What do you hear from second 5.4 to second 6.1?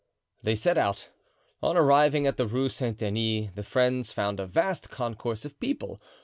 of people.